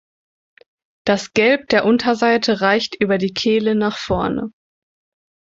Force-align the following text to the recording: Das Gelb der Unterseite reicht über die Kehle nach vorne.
Das 1.05 1.31
Gelb 1.33 1.69
der 1.69 1.85
Unterseite 1.85 2.59
reicht 2.61 2.95
über 2.99 3.19
die 3.19 3.35
Kehle 3.35 3.75
nach 3.75 3.99
vorne. 3.99 4.51